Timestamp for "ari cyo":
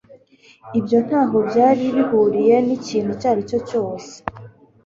3.31-3.59